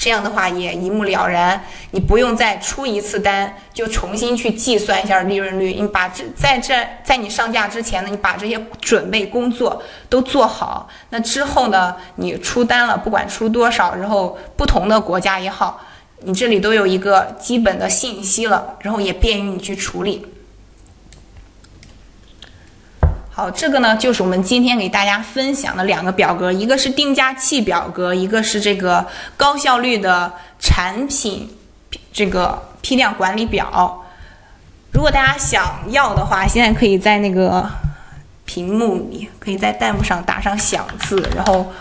[0.00, 5.74] 这样的话也一目了然，你不用再出一次单就重新去计算一下利润率。
[5.74, 15.78] 你把这在这在你上架之前呢，你把这些准备工作都做好，那之后呢，你出单了，不管出多少，然后不同的国家也好，
[16.20, 20.26] 你这里都有一个基本的信息了，然后也便于你去处理。
[23.32, 29.06] 好，这个呢就是我们今天给大家分享的两个表格，一个是定价器表格，一个是这个
[29.36, 31.48] 高效率的产品
[32.12, 34.04] 这个批量管理表。
[34.92, 37.70] 如果大家想要的话，现在可以在那个
[38.44, 41.72] 屏幕里，可以在弹幕上打上“想”字，然后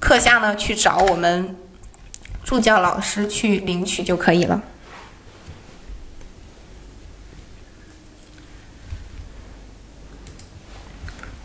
[0.00, 1.54] 课下呢去找我们
[2.42, 4.60] 助教老师去领取就可以了。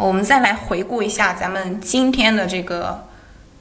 [0.02, 3.08] 我们再来回顾一下咱们今天的这个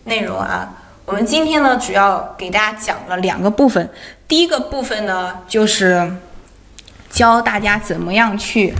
[0.04, 0.74] 内容啊。
[1.04, 3.90] 我们今天呢，主要给大家讲了两个部分。
[4.26, 6.10] 第一个部分呢，就是
[7.10, 8.72] 教大家怎么样去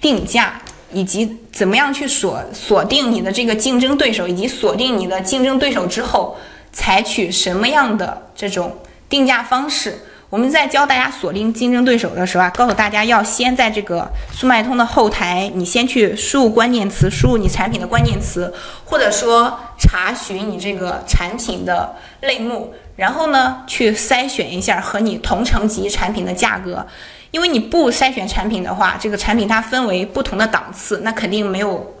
[0.00, 0.60] 定价，
[0.92, 6.36] 以及怎么样去锁锁定你的这个竞争对手，以及锁定你的竞争对手之后，
[6.72, 9.98] 采取什么样的这种定价方式。
[10.34, 18.52] 我们在教大家锁定竞争对手的时候啊，告诉大家要先在这个速卖通的后台，你先去输入关键词，输入你产品的关键词，
[18.84, 26.84] 或者说查询你这个产品的类目，然后呢去筛选一下和你同层级产品的价格。
[27.30, 31.94] 因为你不筛选产品的话，这个产品它分为不同的档次，那肯定没有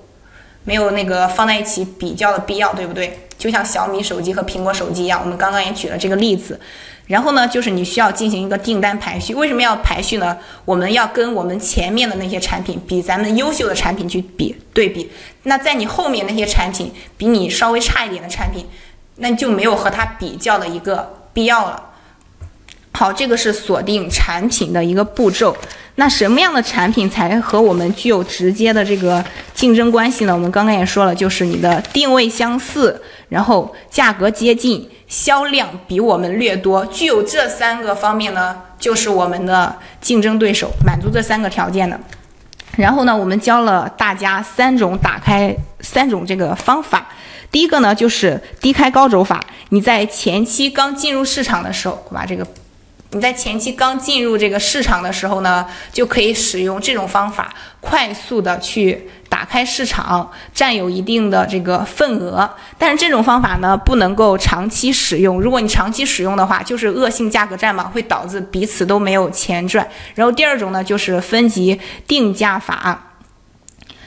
[0.64, 3.28] 没有那个放在一起比较的必要，对不对？
[3.38, 6.58] 就像小米手机和苹果手机一样，我们刚刚也举了这个例子。
[7.06, 9.34] 然后呢，就是你需要进行一个订单排序。
[9.34, 10.38] 为什么要排序呢？
[10.64, 15.10] 我们要跟我们前面的那些产品比，咱们优秀的产品去比对比。
[15.42, 18.66] 那在你后面那些产品比你稍微差一点的产品，
[19.16, 21.90] 那就没有和它比较的一个必要了。
[22.92, 25.56] 好，这个是锁定产品的一个步骤。
[25.96, 29.24] 那什么样的产品才和我们具有直接的这个
[29.54, 30.34] 竞争关系呢？
[30.34, 41.98] 我们刚刚也说了，就是你的定位相似，然后价格接近，销量比我们略多，具有这三个方面呢，就是我们的竞争对手，满足这三个条件的。
[42.76, 47.06] 然后呢，我们教了大家三种打开三种这个方法。
[47.52, 49.40] 第一个呢，就是低开高走法。
[49.68, 52.44] 你在前期刚进入市场的时候，把这个。
[53.14, 62.50] 你在前期刚进入这个市场的时候呢，就可以使用这种方法，快速的去打开市场，占有一定的这个份额。
[62.76, 65.40] 但是这种方法呢，不能够长期使用。
[65.40, 69.88] 如果你长期使用的话，就是恶性价格战嘛，会导致彼此都没有钱赚。
[70.16, 73.12] 然后第二种呢，就是分级定价法，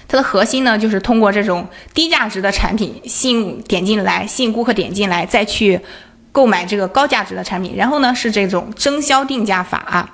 [0.10, 5.80] 它的核心呢，就是通过这种低价值的产品吸引点进来，吸引顾客点进来，再去。
[6.38, 10.08] 购买这个高价值的产品，然后呢是这种增销定价法，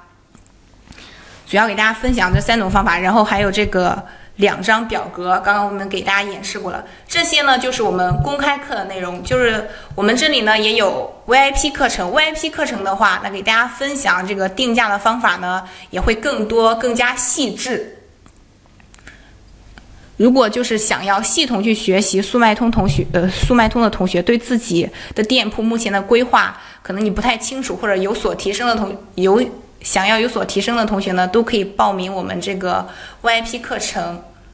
[1.46, 4.02] 主要给大家分享这三种方法，然后还有这个
[4.38, 6.86] 两张表格，刚刚我们给大家演示过了。
[7.06, 18.03] 这些呢就是我们公开课的内容，就是我们这里呢也有 VIP 课程，VIP 课程的话，那给大家分享这个定价的方法呢也会更多、更加细致。
[20.18, 29.44] 如果就是想要系统去学习速卖通同学，呃，速卖通的同学对自己的店铺目前的规划可能你不太清楚，或者有所提升的同有
[29.82, 32.88] 想要有所提升的同学呢，都可以报名我们这个
[33.22, 34.22] VIP 课程。